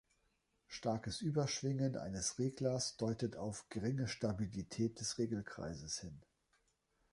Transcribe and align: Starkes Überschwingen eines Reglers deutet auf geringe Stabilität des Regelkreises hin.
Starkes 0.65 1.21
Überschwingen 1.21 1.95
eines 1.95 2.39
Reglers 2.39 2.97
deutet 2.97 3.35
auf 3.35 3.69
geringe 3.69 4.07
Stabilität 4.07 4.99
des 4.99 5.19
Regelkreises 5.19 5.99
hin. 5.99 6.19